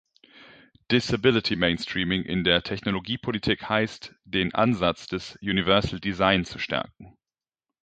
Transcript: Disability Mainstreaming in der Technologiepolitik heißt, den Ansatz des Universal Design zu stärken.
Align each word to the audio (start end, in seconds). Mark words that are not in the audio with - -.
Disability 0.89 1.55
Mainstreaming 1.55 2.23
in 2.23 2.43
der 2.43 2.63
Technologiepolitik 2.63 3.69
heißt, 3.69 4.15
den 4.25 4.51
Ansatz 4.55 5.05
des 5.05 5.37
Universal 5.43 5.99
Design 5.99 6.43
zu 6.43 6.57
stärken. 6.57 7.15